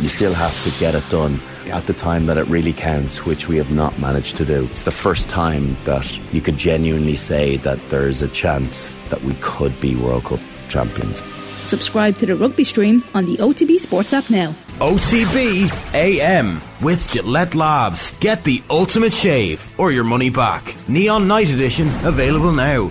[0.00, 3.48] you still have to get it done at the time that it really counts, which
[3.48, 4.62] we have not managed to do.
[4.62, 9.34] It's the first time that you could genuinely say that there's a chance that we
[9.40, 11.22] could be World Cup champions.
[11.66, 14.54] Subscribe to the rugby stream on the OTB Sports app now.
[14.80, 18.14] OTB AM with Gillette Labs.
[18.20, 20.74] Get the ultimate shave or your money back.
[20.88, 22.90] Neon Night Edition available now.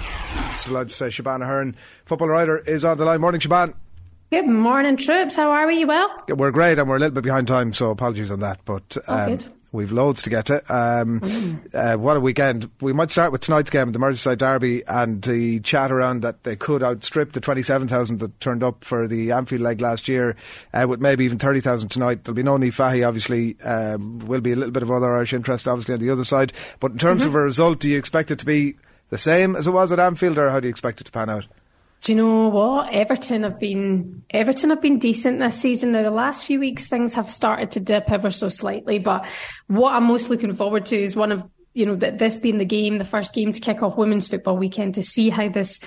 [0.63, 1.75] Delighted to uh, say Shebahn Aherne,
[2.05, 3.21] football writer, is on the line.
[3.21, 3.73] Morning, Shebahn.
[4.34, 5.36] Good morning, troops.
[5.36, 5.75] How are we?
[5.75, 6.09] You well?
[6.27, 8.61] We're great, and we're a little bit behind time, so apologies on that.
[8.65, 9.37] But um,
[9.71, 10.56] we've loads to get to.
[10.75, 11.75] Um, mm.
[11.75, 12.68] uh, what a weekend!
[12.82, 16.56] We might start with tonight's game, the Merseyside Derby, and the chat around that they
[16.56, 20.36] could outstrip the twenty-seven thousand that turned up for the Anfield leg last year,
[20.73, 22.23] uh, with maybe even thirty thousand tonight.
[22.23, 23.61] There'll be no Niamh Fahey, obviously.
[23.61, 26.54] Um, will be a little bit of other Irish interest, obviously, on the other side.
[26.79, 27.29] But in terms mm-hmm.
[27.29, 28.78] of a result, do you expect it to be
[29.11, 31.29] the same as it was at Anfield, or how do you expect it to pan
[31.29, 31.45] out?
[32.03, 32.94] Do you know what?
[32.94, 35.94] Everton have been Everton have been decent this season.
[35.94, 39.26] Now the last few weeks things have started to dip ever so slightly, but
[39.67, 42.66] what I'm most looking forward to is one of you know that this being the
[42.66, 45.80] game, the first game to kick off women's football weekend to see how this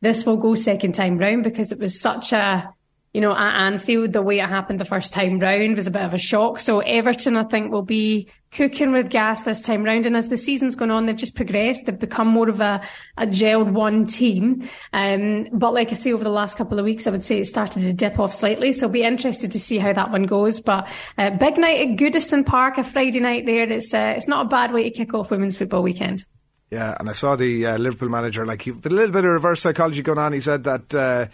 [0.00, 2.72] this will go second time round because it was such a
[3.14, 6.02] you know, at Anfield, the way it happened the first time round was a bit
[6.02, 6.58] of a shock.
[6.58, 10.06] So Everton, I think, will be cooking with gas this time round.
[10.06, 11.86] And as the season's gone on, they've just progressed.
[11.86, 12.80] They've become more of a,
[13.16, 14.68] a gelled one team.
[14.92, 17.46] Um, but like I say, over the last couple of weeks, I would say it
[17.46, 18.72] started to dip off slightly.
[18.72, 20.60] So I'll be interested to see how that one goes.
[20.60, 23.70] But uh, big night at Goodison Park, a Friday night there.
[23.70, 26.24] It's, uh, it's not a bad way to kick off women's football weekend.
[26.70, 29.62] Yeah, and I saw the uh, Liverpool manager like he, a little bit of reverse
[29.62, 30.34] psychology going on.
[30.34, 31.26] He said that uh,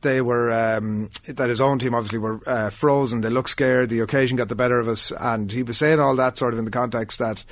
[0.00, 3.20] they were um, that his own team obviously were uh, frozen.
[3.20, 3.88] They looked scared.
[3.88, 6.58] The occasion got the better of us, and he was saying all that sort of
[6.58, 7.44] in the context that.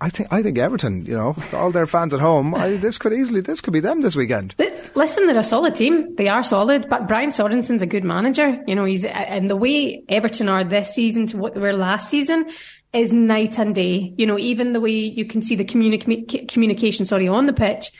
[0.00, 2.52] I think I think Everton, you know, all their fans at home.
[2.52, 4.56] I, this could easily this could be them this weekend.
[4.96, 6.16] Listen, they're a solid team.
[6.16, 8.60] They are solid, but Brian Sorensen's a good manager.
[8.66, 12.08] You know, he's and the way Everton are this season to what they were last
[12.08, 12.50] season
[12.92, 14.14] is night and day.
[14.16, 17.90] You know, even the way you can see the communi- communication, sorry, on the pitch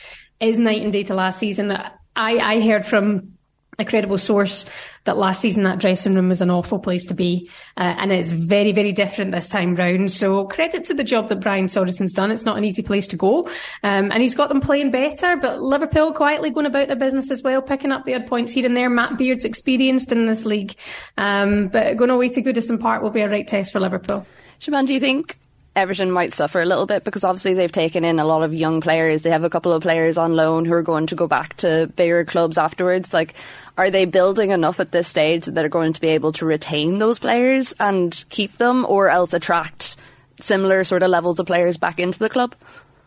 [0.40, 1.72] is night and day to last season.
[1.72, 3.38] I, I heard from
[3.80, 4.66] a credible source
[5.04, 8.32] that last season that dressing room was an awful place to be, uh, and it's
[8.32, 10.10] very, very different this time round.
[10.10, 12.32] So credit to the job that Brian Sorensen's done.
[12.32, 13.46] It's not an easy place to go,
[13.84, 15.36] um, and he's got them playing better.
[15.36, 18.66] But Liverpool quietly going about their business as well, picking up the odd points here
[18.66, 18.90] and there.
[18.90, 20.74] Matt Beard's experienced in this league,
[21.16, 24.26] um, but going away to Goodison Park will be a right test for Liverpool.
[24.60, 25.38] Shebahn, do you think
[25.78, 28.80] Everton might suffer a little bit because obviously they've taken in a lot of young
[28.80, 29.22] players.
[29.22, 31.86] They have a couple of players on loan who are going to go back to
[31.94, 33.14] bigger clubs afterwards.
[33.14, 33.34] Like,
[33.76, 36.98] are they building enough at this stage that they're going to be able to retain
[36.98, 39.94] those players and keep them, or else attract
[40.40, 42.56] similar sort of levels of players back into the club?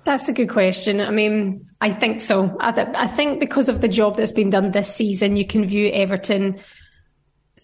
[0.06, 1.02] That's a good question.
[1.02, 2.56] I mean, I think so.
[2.62, 5.66] I, th- I think because of the job that's been done this season, you can
[5.66, 6.62] view Everton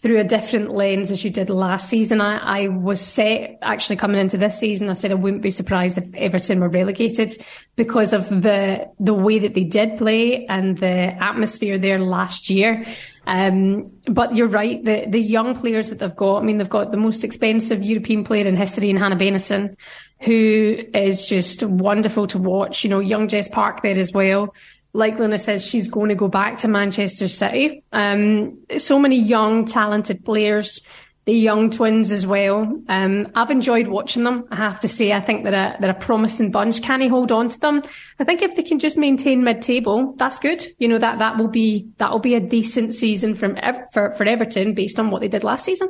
[0.02, 2.22] through a different lens as you did last season.
[2.22, 4.90] I, I, was set actually coming into this season.
[4.90, 7.32] I said I wouldn't be surprised if Everton were relegated
[7.76, 12.86] because of the the way that they did play and the atmosphere there last year.
[13.26, 14.84] Um, but you're right.
[14.84, 16.42] The the young players that they've got.
[16.42, 19.78] I mean, they've got the most expensive European player in history in Hanna Bennison,
[20.22, 22.84] who is just wonderful to watch.
[22.84, 24.54] You know, young Jess Park there as well
[24.98, 27.84] like Luna says, she's going to go back to Manchester City.
[27.94, 30.82] Um, so many young, talented players,
[31.26, 32.82] the young twins as well.
[32.90, 34.46] Um, I've enjoyed watching them.
[34.50, 36.82] I have to say, I think they're a, they're a promising bunch.
[36.82, 37.84] Can he hold on to them?
[38.20, 40.66] I think if they can just maintain mid-table, that's good.
[40.80, 43.56] You know, that, that will be, that will be a decent season from,
[43.94, 45.90] for, for Everton based on what they did last season.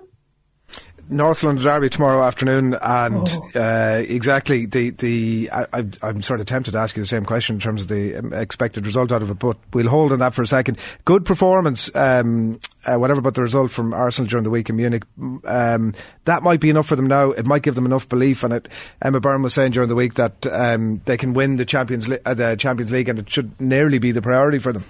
[1.09, 3.59] North London Derby tomorrow afternoon, and oh.
[3.59, 7.55] uh, exactly the the I, am sort of tempted to ask you the same question
[7.55, 10.33] in terms of the um, expected result out of it, but we'll hold on that
[10.33, 10.77] for a second.
[11.05, 15.03] Good performance, um, uh, whatever but the result from Arsenal during the week in Munich.
[15.45, 15.93] Um,
[16.25, 17.31] that might be enough for them now.
[17.31, 18.43] It might give them enough belief.
[18.43, 18.67] And it,
[19.01, 22.33] Emma Byrne was saying during the week that um, they can win the Champions uh,
[22.33, 24.83] the Champions League, and it should nearly be the priority for them.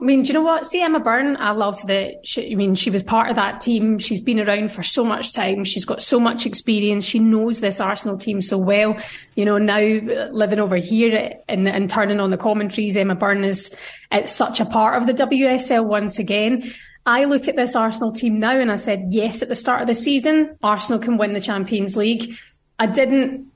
[0.00, 0.64] I mean, do you know what?
[0.64, 2.24] See Emma Byrne, I love that.
[2.24, 3.98] She, I mean, she was part of that team.
[3.98, 5.64] She's been around for so much time.
[5.64, 7.04] She's got so much experience.
[7.04, 8.96] She knows this Arsenal team so well.
[9.34, 13.42] You know, now uh, living over here and, and turning on the commentaries, Emma Byrne
[13.42, 13.74] is
[14.12, 16.72] it's such a part of the WSL once again.
[17.04, 19.88] I look at this Arsenal team now and I said, yes, at the start of
[19.88, 22.36] the season, Arsenal can win the Champions League.
[22.78, 23.50] I didn't,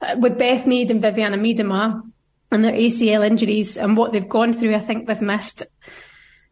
[0.00, 2.02] uh, with Beth Mead and Vivianne Miedema,
[2.50, 5.64] and their ACL injuries and what they've gone through, I think they've missed.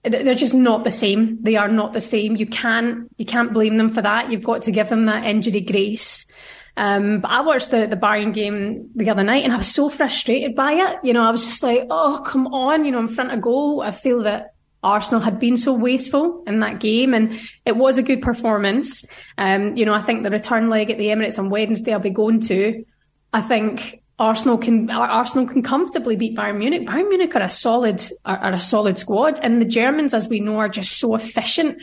[0.04, 1.38] They're just not the same.
[1.42, 2.36] They are not the same.
[2.36, 4.30] You can't you can't blame them for that.
[4.30, 6.26] You've got to give them that injury grace.
[6.76, 9.88] Um, but I watched the the Bayern game the other night and I was so
[9.88, 10.98] frustrated by it.
[11.02, 13.82] You know, I was just like, oh come on, you know, in front of goal,
[13.82, 14.54] I feel that
[14.86, 19.04] Arsenal had been so wasteful in that game, and it was a good performance.
[19.36, 22.10] Um, you know, I think the return leg at the Emirates on Wednesday I'll be
[22.10, 22.84] going to.
[23.32, 26.86] I think Arsenal can Arsenal can comfortably beat Bayern Munich.
[26.86, 30.40] Bayern Munich are a solid are, are a solid squad, and the Germans, as we
[30.40, 31.78] know, are just so efficient.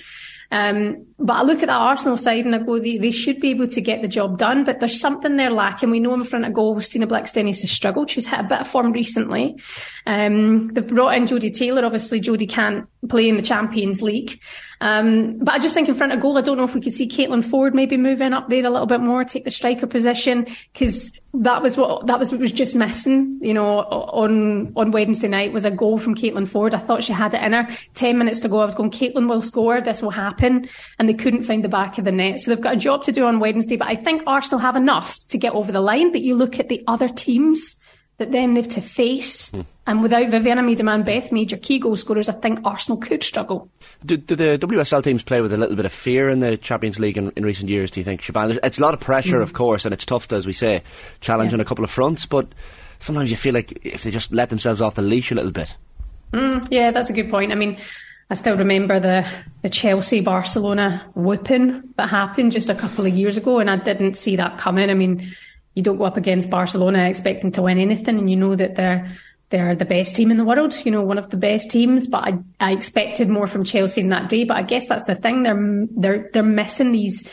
[0.52, 3.50] Um, but I look at that Arsenal side and I go, they, they should be
[3.50, 5.90] able to get the job done, but there's something they're lacking.
[5.90, 8.12] We know in front of goal, Stina Blackstenius has struggled.
[8.12, 9.60] She's hit a bit of form recently.
[10.06, 11.86] Um, they've brought in Jodie Taylor.
[11.86, 14.40] Obviously, Jodie can't play in the Champions League.
[14.82, 16.92] Um, but I just think in front of goal, I don't know if we could
[16.92, 20.46] see Caitlin Foord maybe moving up there a little bit more, take the striker position,
[20.74, 23.40] because that was what that was what was just missing.
[23.42, 26.74] You know, on on Wednesday night was a goal from Caitlin Foord.
[26.74, 27.70] I thought she had it in her.
[27.94, 29.80] Ten minutes to go, I was going, Caitlin will score.
[29.80, 30.68] This will happen,
[31.00, 32.42] and they couldn't find the back of the net.
[32.42, 33.78] So they've got a job to do on Wednesday.
[33.78, 36.12] But I think Arsenal have enough to get over the line.
[36.12, 37.78] But you look at the other teams
[38.18, 39.50] that then they've to face.
[39.52, 39.66] Mm.
[39.86, 43.24] And without Vivianne Miedema and Beth Mead, your key goal scorers, I think Arsenal could
[43.24, 43.70] struggle.
[44.06, 47.00] Do, do, the WSL teams play with a little bit of fear in the Champions
[47.00, 48.60] League in, in recent years, do you think, Shebahn?
[48.64, 49.44] It's a lot of pressure, mm.
[49.44, 50.84] of course, and it's tough, to, as we say,
[51.20, 51.58] challenge yeah.
[51.58, 52.48] on a couple of fronts, but
[53.00, 55.76] sometimes you feel like if they just let themselves off the leash a little bit.
[56.32, 57.52] Mm, yeah, that's a good point.
[57.52, 57.78] I mean,
[58.30, 59.28] I still remember the,
[59.62, 64.16] the Chelsea Barcelona whooping that happened just a couple of years ago, and I didn't
[64.16, 64.90] see that coming.
[64.90, 65.34] I mean,
[65.76, 69.12] you don't go up against Barcelona expecting to win anything, and you know that they're
[69.50, 72.08] they're the best team in the world, you know, one of the best teams.
[72.08, 74.46] But I, I expected more from Chelsea in that day.
[74.46, 77.30] But I guess that's the thing; they're they're they're missing these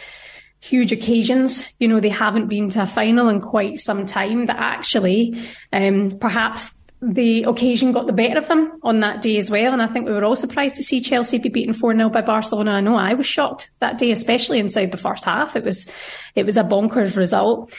[0.60, 1.66] huge occasions.
[1.78, 4.46] You know, they haven't been to a final in quite some time.
[4.46, 5.40] That actually,
[5.72, 9.72] um, perhaps the occasion got the better of them on that day as well.
[9.72, 12.20] And I think we were all surprised to see Chelsea be beaten 4 0 by
[12.20, 12.72] Barcelona.
[12.72, 15.56] I know I was shocked that day, especially inside the first half.
[15.56, 15.90] It was,
[16.34, 17.72] it was a bonkers result.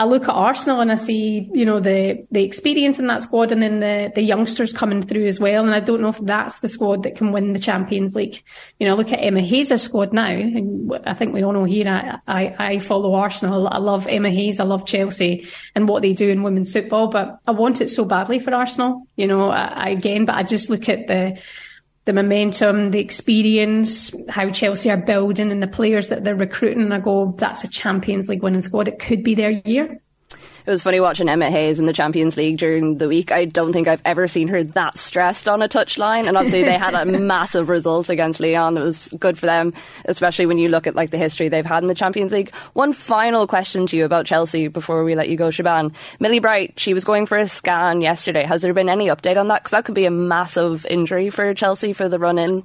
[0.00, 3.52] I look at Arsenal and I see, you know, the the experience in that squad
[3.52, 5.62] and then the the youngsters coming through as well.
[5.62, 8.42] And I don't know if that's the squad that can win the Champions League.
[8.78, 10.30] You know, look at Emma Hayes' squad now.
[10.30, 13.68] And I think we all know here I, I, I follow Arsenal.
[13.68, 14.58] I love Emma Hayes.
[14.58, 17.08] I love Chelsea and what they do in women's football.
[17.08, 20.70] But I want it so badly for Arsenal, you know, I, again, but I just
[20.70, 21.38] look at the
[22.06, 26.92] the momentum, the experience, how Chelsea are building and the players that they're recruiting.
[26.92, 28.88] I go, that's a Champions League winning squad.
[28.88, 30.00] It could be their year.
[30.70, 33.32] It was funny watching Emma Hayes in the Champions League during the week.
[33.32, 36.28] I don't think I've ever seen her that stressed on a touchline.
[36.28, 38.76] And obviously, they had a massive result against Lyon.
[38.76, 39.74] It was good for them,
[40.04, 42.54] especially when you look at like the history they've had in the Champions League.
[42.74, 45.92] One final question to you about Chelsea before we let you go, Shebahn.
[46.20, 48.44] Millie Bright, she was going for a scan yesterday.
[48.44, 49.64] Has there been any update on that?
[49.64, 52.62] Because that could be a massive injury for Chelsea for the run in.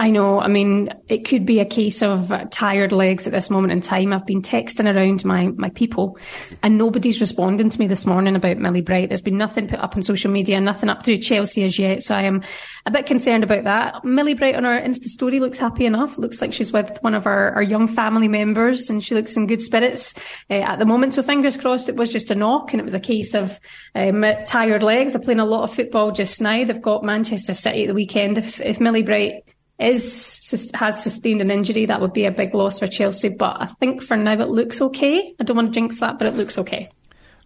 [0.00, 0.40] I know.
[0.40, 4.14] I mean, it could be a case of tired legs at this moment in time.
[4.14, 6.16] I've been texting around my, my people
[6.62, 9.10] and nobody's responding to me this morning about Millie Bright.
[9.10, 12.02] There's been nothing put up on social media, nothing up through Chelsea as yet.
[12.02, 12.42] So I am
[12.86, 14.02] a bit concerned about that.
[14.02, 16.16] Millie Bright on our Insta story looks happy enough.
[16.16, 19.48] Looks like she's with one of our, our young family members and she looks in
[19.48, 20.14] good spirits
[20.48, 21.12] uh, at the moment.
[21.12, 23.60] So fingers crossed it was just a knock and it was a case of
[23.94, 25.12] um, tired legs.
[25.12, 26.64] They're playing a lot of football just now.
[26.64, 28.38] They've got Manchester City at the weekend.
[28.38, 29.44] If, if Millie Bright
[29.80, 33.28] is has sustained an injury, that would be a big loss for Chelsea.
[33.28, 35.34] But I think for now it looks okay.
[35.40, 36.90] I don't want to jinx that, but it looks okay.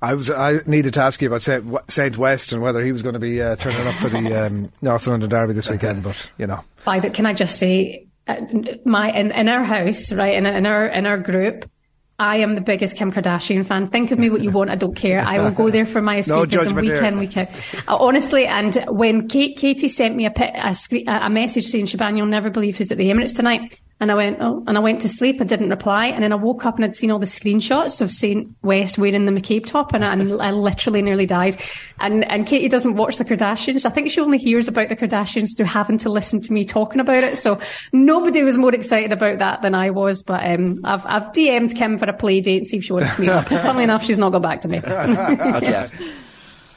[0.02, 1.42] I was I needed to ask you about
[1.88, 4.72] Saint West and whether he was going to be uh, turning up for the um,
[4.82, 6.02] North London Derby this weekend.
[6.02, 8.37] But you know, by the, can I just say, uh,
[8.84, 11.70] my in, in our house, right in, in our in our group,
[12.19, 13.88] I am the biggest Kim Kardashian fan.
[13.88, 14.71] Think of me what you want.
[14.71, 15.21] I don't care.
[15.21, 17.49] I will go there for my escapism no week in, week out.
[17.88, 20.75] Uh, honestly, and when Kate, Katie sent me a, a,
[21.09, 23.80] a, message saying, Shebahn, you'll never believe who's at the Emirates tonight.
[24.04, 25.40] And I went, oh, and I went to sleep.
[25.40, 26.08] I didn't reply.
[26.08, 28.54] And then I woke up and I'd seen all the screenshots of St.
[28.61, 31.56] West wearing the McCabe top and I, and I literally nearly died.
[32.00, 33.87] And, and Katie doesn't watch the Kardashians.
[33.87, 37.00] I think she only hears about the Kardashians through having to listen to me talking
[37.00, 37.38] about it.
[37.38, 37.58] So
[37.94, 40.23] nobody was more excited about that than I was.
[40.23, 43.16] But, um, I've, I've DM'd Kim for a play date and see if she wants
[43.16, 43.49] to meet up.
[43.49, 44.80] Funnily enough, she's not got back to me.
[44.84, 45.88] okay.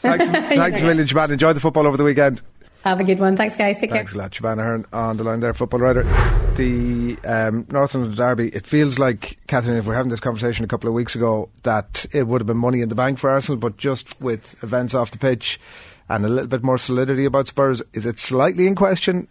[0.01, 1.31] Thanks, thanks a million, Shebahn.
[1.31, 2.41] Enjoy the football over the weekend.
[2.88, 3.36] Have a good one.
[3.36, 3.79] Thanks, guys.
[3.79, 4.22] Take Thanks care.
[4.22, 4.58] Thanks a lot.
[4.58, 6.03] Aherne on the line there, football writer.
[6.56, 10.88] The um, Northern Derby, it feels like, Catherine, if we're having this conversation a couple
[10.88, 13.77] of weeks ago, that it would have been money in the bank for Arsenal, but
[13.77, 15.60] just with events off the pitch
[16.10, 19.27] and a little bit more solidity about Spurs, is it slightly in question?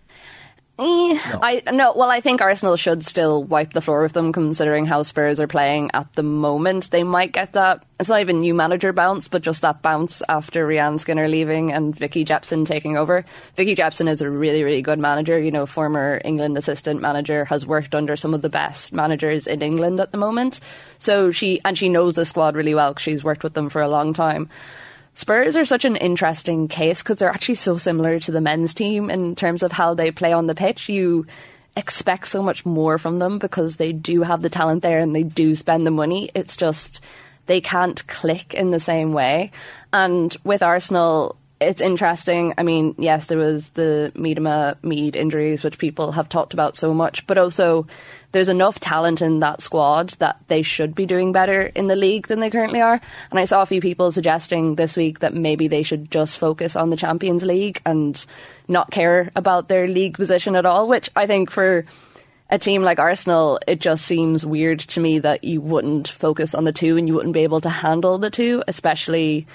[0.79, 1.41] Eh, no.
[1.43, 1.95] I no.
[1.97, 5.47] Well, I think Arsenal should still wipe the floor with them, considering how Spurs are
[5.47, 6.91] playing at the moment.
[6.91, 7.83] They might get that.
[7.99, 11.97] It's not even new manager bounce, but just that bounce after Rehanne Skinner leaving and
[11.97, 13.25] Vicky Jepson taking over.
[13.55, 15.39] Vicky Jepson is a really, really good manager.
[15.39, 19.63] You know, former England assistant manager, has worked under some of the best managers in
[19.63, 20.61] England at the moment.
[20.99, 23.81] So she and she knows the squad really well because she's worked with them for
[23.81, 24.51] a long time.
[25.17, 29.09] Spurs are such an interesting case because they're actually so similar to the men's team
[29.09, 30.91] in terms of how they play on the pitch.
[30.91, 31.27] You
[31.75, 35.23] expect so much more from them because they do have the talent there and they
[35.23, 36.31] do spend the money.
[36.35, 37.01] It's just
[37.47, 39.53] they can't click in the same way.
[39.91, 42.53] And with Arsenal, it's interesting.
[42.59, 46.93] I mean, yes, there was the Miedema Mead injuries, which people have talked about so
[46.93, 47.87] much, but also
[48.33, 52.27] there's enough talent in that squad that they should be doing better in the league
[52.27, 53.01] than they currently are.
[53.31, 56.77] And I saw a few people suggesting this week that maybe they should just focus
[56.77, 58.25] on the Champions League and
[58.69, 61.87] not care about their league position at all, which I think for
[62.51, 66.65] a team like Arsenal, it just seems weird to me that you wouldn't focus on
[66.65, 69.47] the two and you wouldn't be able to handle the two, especially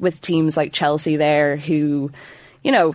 [0.00, 2.10] with teams like Chelsea there who,
[2.64, 2.94] you know,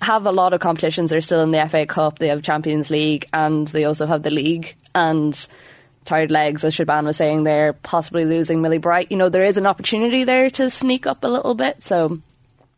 [0.00, 1.10] have a lot of competitions.
[1.10, 4.30] They're still in the FA Cup, they have Champions League, and they also have the
[4.30, 4.74] league.
[4.94, 5.46] And
[6.04, 9.10] tired legs, as Shebahn was saying there, possibly losing Millie Bright.
[9.10, 11.82] You know, there is an opportunity there to sneak up a little bit.
[11.82, 12.20] So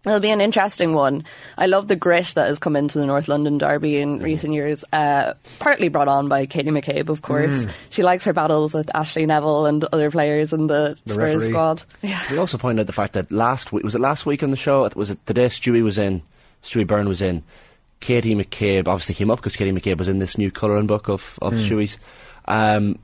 [0.07, 1.25] It'll be an interesting one.
[1.57, 4.23] I love the grit that has come into the North London Derby in mm.
[4.23, 7.65] recent years, uh, partly brought on by Katie McCabe, of course.
[7.65, 7.71] Mm.
[7.91, 11.49] She likes her battles with Ashleigh Neville and other players in the, the Spurs referee.
[11.49, 11.83] squad.
[12.03, 12.23] Yeah.
[12.31, 14.57] We also pointed out the fact that last week, was it last week on the
[14.57, 14.89] show?
[14.95, 16.23] Was it today Stewie was in,
[16.63, 17.43] Stewie Byrne was in.
[18.01, 21.39] Katie McCabe obviously came up because Katie McCabe was in this new colouring book of,
[21.41, 21.59] of mm.
[21.59, 21.99] Stewie's.
[22.45, 22.99] Um,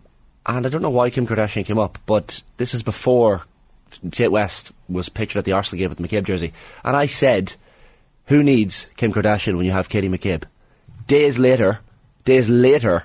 [0.45, 3.43] and I don't know why Kim Kardashian came up, but this is before
[4.11, 6.53] Tate West was pictured at the Arsenal game with the McCabe jersey.
[6.85, 7.55] And I said,
[8.27, 10.45] who needs Kim Kardashian when you have Katie McCabe?
[11.07, 11.81] Days later,
[12.25, 13.05] days later,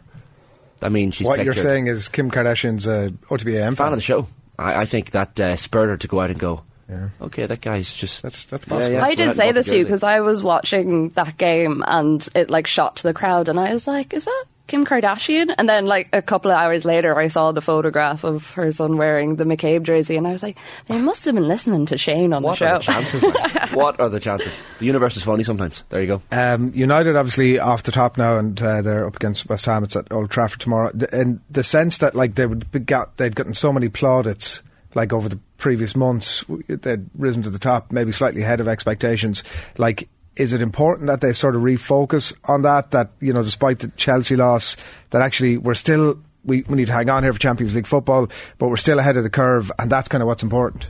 [0.81, 1.55] I mean, she's What pictured.
[1.55, 3.75] you're saying is Kim Kardashian's a OTBAM fan?
[3.75, 4.27] fan of the show.
[4.59, 7.09] I, I think that uh, spurred her to go out and go, yeah.
[7.19, 8.93] Okay, that guy's just that's that's possible.
[8.93, 12.27] Yeah, yeah, I did say this to you because I was watching that game and
[12.35, 15.53] it like shot to the crowd and I was like, "Is that Kim Kardashian.
[15.57, 18.97] And then, like, a couple of hours later, I saw the photograph of her son
[18.97, 20.57] wearing the McCabe jersey, and I was like,
[20.87, 22.65] they must have been listening to Shane on what the show.
[22.65, 24.61] What Are the chances, what are the chances?
[24.79, 25.83] The universe is funny sometimes.
[25.89, 26.21] There you go.
[26.31, 29.83] Um, United, obviously, off the top now, and uh, they're up against West Ham.
[29.83, 30.91] It's at Old Trafford tomorrow.
[31.13, 35.29] In the sense that, like, they would got, they'd gotten so many plaudits, like, over
[35.29, 39.43] the previous months, they'd risen to the top, maybe slightly ahead of expectations.
[39.77, 42.91] Like, is it important that they sort of refocus on that?
[42.91, 44.77] That you know, despite the Chelsea loss,
[45.11, 48.29] that actually we're still we, we need to hang on here for Champions League football,
[48.57, 50.89] but we're still ahead of the curve, and that's kind of what's important.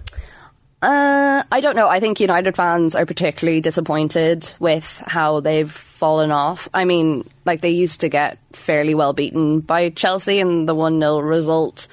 [0.81, 1.87] Uh, I don't know.
[1.87, 6.69] I think United fans are particularly disappointed with how they've fallen off.
[6.73, 10.99] I mean, like they used to get fairly well beaten by Chelsea in the 1
[10.99, 11.87] 0 result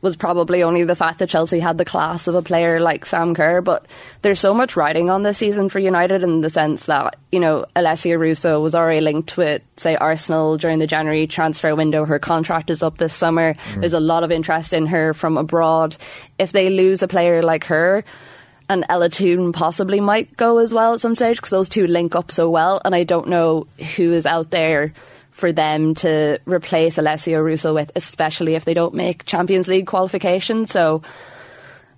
[0.00, 3.34] was probably only the fact that Chelsea had the class of a player like Sam
[3.34, 3.60] Kerr.
[3.60, 3.86] But
[4.22, 7.64] there's so much riding on this season for United in the sense that, you know,
[7.74, 12.04] Alessia Russo was already linked with, say, Arsenal during the January transfer window.
[12.04, 13.54] Her contract is up this summer.
[13.54, 13.80] Mm.
[13.80, 15.96] There's a lot of interest in her from abroad.
[16.38, 18.04] If they lose a player like her,
[18.68, 22.14] and Ella Toone possibly might go as well at some stage because those two link
[22.14, 22.80] up so well.
[22.84, 24.92] And I don't know who is out there
[25.38, 30.66] for them to replace Alessia Russo with, especially if they don't make Champions League qualification.
[30.66, 31.02] So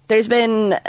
[0.09, 0.81] there's been uh,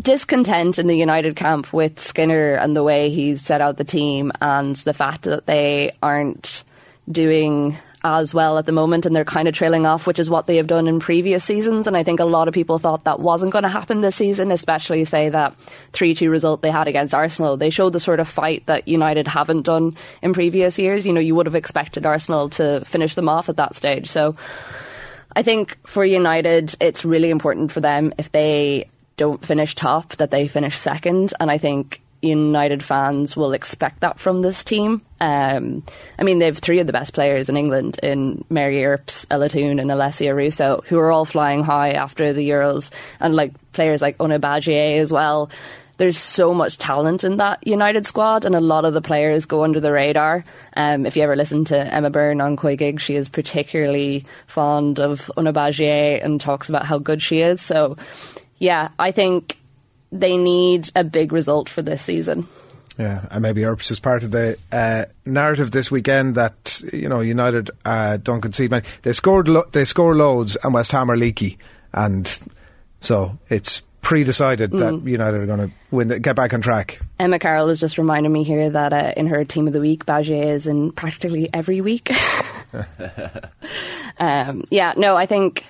[0.00, 4.32] discontent in the United camp with Skinner and the way he's set out the team
[4.40, 6.64] and the fact that they aren't
[7.10, 10.46] doing as well at the moment and they're kind of trailing off, which is what
[10.46, 11.86] they have done in previous seasons.
[11.86, 14.50] And I think a lot of people thought that wasn't going to happen this season,
[14.50, 15.54] especially say that
[15.92, 17.56] 3 2 result they had against Arsenal.
[17.56, 21.06] They showed the sort of fight that United haven't done in previous years.
[21.06, 24.08] You know, you would have expected Arsenal to finish them off at that stage.
[24.08, 24.36] So
[25.34, 30.30] I think for United, it's really important for them if they don't finish top that
[30.30, 31.34] they finish second.
[31.40, 35.02] And I think United fans will expect that from this team.
[35.20, 35.84] Um,
[36.18, 39.48] I mean, they have three of the best players in England in Mary Earps, Ella
[39.48, 44.02] Toone, and Alessia Russo, who are all flying high after the Euros, and like players
[44.02, 45.50] like Batlle as well.
[45.96, 49.64] There's so much talent in that United squad, and a lot of the players go
[49.64, 50.44] under the radar.
[50.76, 55.28] Um, if you ever listen to Emma Byrne on COYGIG, she is particularly fond of
[55.36, 57.60] Batlle and talks about how good she is.
[57.60, 57.96] So,
[58.58, 59.58] yeah, I think
[60.10, 62.46] they need a big result for this season.
[62.98, 67.20] Yeah, and maybe Earps is part of the uh, narrative this weekend that you know
[67.20, 68.84] United uh, don't concede many.
[69.02, 71.58] They scored lo- they score loads, and West Ham are leaky,
[71.92, 72.38] and
[73.00, 74.78] so it's pre-decided mm.
[74.78, 77.00] that United are going to win, the, get back on track.
[77.20, 80.06] Emma Carroll has just reminded me here that uh, in her team of the week,
[80.06, 82.10] Batlle is in practically every week.
[84.18, 85.64] um, yeah, no, I think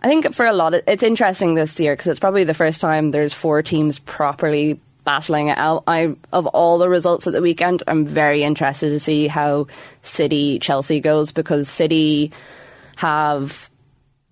[0.00, 2.80] I think for a lot of it's interesting this year because it's probably the first
[2.80, 5.84] time there's four teams properly battling it out.
[5.86, 9.66] I of all the results at the weekend, I'm very interested to see how
[10.02, 12.32] City Chelsea goes because City
[12.96, 13.70] have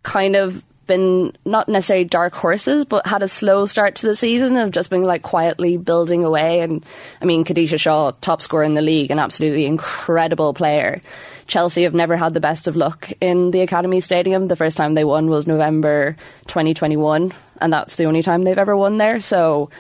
[0.03, 4.57] kind of been not necessarily dark horses, but had a slow start to the season
[4.57, 6.61] of just being like quietly building away.
[6.61, 6.85] And
[7.21, 11.03] I mean, Khadija Shaw, top scorer in the league, an absolutely incredible player.
[11.47, 14.49] Chelsea have never had the best of luck in the Academy Stadium.
[14.49, 16.17] The first time they won was November
[16.47, 19.21] 2021, and that's the only time they've ever won there.
[19.21, 19.71] So,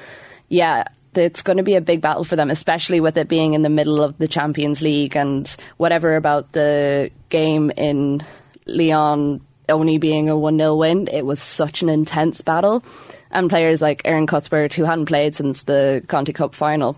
[0.49, 0.85] yeah,
[1.15, 3.69] it's going to be a big battle for them, especially with it being in the
[3.69, 8.25] middle of the Champions League and whatever about the game in
[8.67, 11.09] Lyon only being a 1 0 win.
[11.09, 12.85] It was such an intense battle.
[13.31, 16.97] And players like Erin Cuthbert, who hadn't played since the Conti Cup final,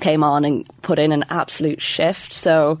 [0.00, 2.32] came on and put in an absolute shift.
[2.32, 2.78] So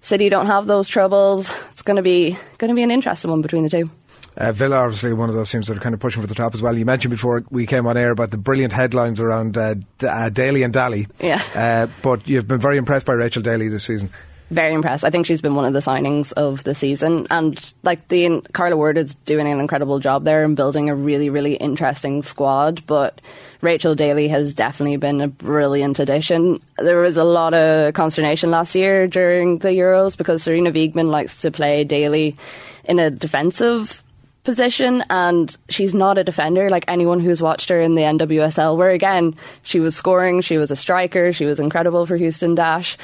[0.00, 1.50] City don't have those troubles.
[1.72, 3.90] It's going to be going to be an interesting one between the two.
[4.36, 6.54] Uh, Villa, obviously, one of those teams that are kind of pushing for the top
[6.54, 6.76] as well.
[6.76, 10.28] You mentioned before we came on air about the brilliant headlines around uh, D- uh,
[10.28, 11.06] Daly and Daly.
[11.20, 11.40] Yeah.
[11.54, 14.10] Uh, but you've been very impressed by Rachel Daly this season.
[14.50, 15.04] Very impressed.
[15.04, 18.76] I think she's been one of the signings of the season, and like the Carla
[18.76, 22.86] Ward is doing an incredible job there and building a really, really interesting squad.
[22.86, 23.22] But
[23.62, 26.60] Rachel Daly has definitely been a brilliant addition.
[26.78, 31.40] There was a lot of consternation last year during the Euros because Sarina Wiegman likes
[31.40, 32.36] to play Daly
[32.84, 34.02] in a defensive
[34.44, 38.90] position and she's not a defender like anyone who's watched her in the NWSL where
[38.90, 42.98] again she was scoring she was a striker she was incredible for Houston Dash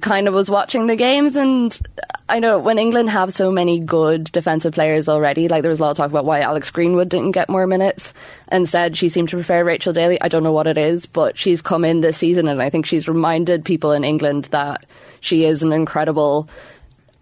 [0.00, 1.78] kind of was watching the games and
[2.28, 5.82] I know when England have so many good defensive players already like there was a
[5.82, 8.14] lot of talk about why Alex Greenwood didn't get more minutes.
[8.50, 10.20] Instead she seemed to prefer Rachel Daly.
[10.20, 12.86] I don't know what it is but she's come in this season and I think
[12.86, 14.86] she's reminded people in England that
[15.20, 16.48] she is an incredible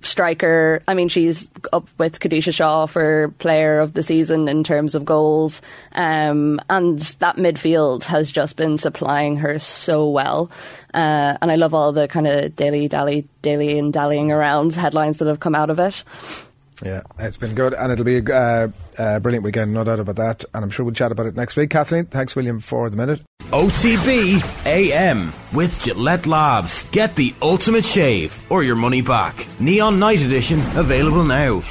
[0.03, 0.83] striker.
[0.89, 5.05] I mean, she's up with Khadija Shaw for player of the season in terms of
[5.05, 5.61] goals.
[5.93, 10.51] Um, and that midfield has just been supplying her so well.
[10.95, 15.19] Uh, and I love all the kind of daily, dally, daily and dallying around headlines
[15.19, 16.03] that have come out of it.
[16.85, 20.17] Yeah, it's been good, and it'll be a uh, uh, brilliant weekend, no doubt about
[20.17, 20.45] that.
[20.55, 21.71] And I'm sure we'll chat about it next week.
[21.71, 23.21] Kathleen, thanks, William, for the minute.
[23.51, 26.85] OTB AM with Gillette Labs.
[26.93, 29.47] Get the ultimate shave or your money back.
[29.59, 31.63] Neon Night Edition available now.